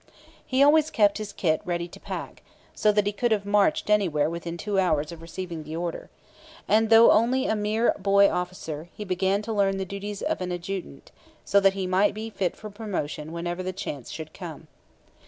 [0.47, 2.41] He always kept his kit ready to pack;
[2.73, 6.09] so that he could have marched anywhere within two hours of receiving the order.
[6.67, 10.51] And, though only a mere boy officer, he began to learn the duties of an
[10.51, 11.11] adjutant,
[11.45, 14.65] so that he might be fit for promotion whenever the chance should come.